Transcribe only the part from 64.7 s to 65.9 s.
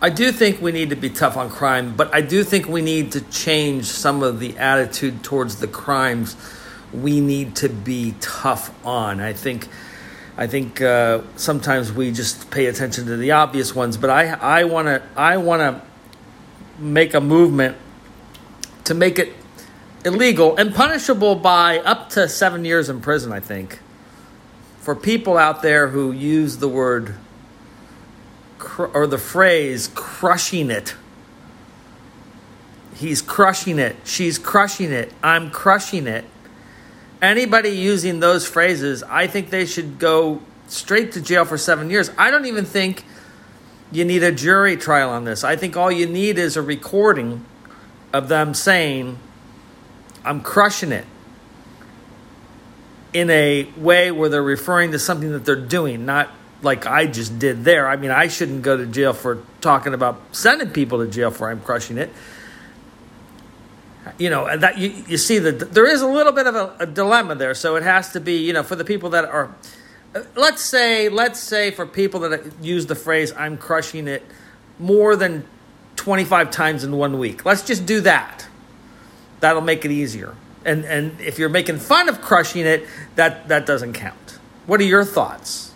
you, you see that there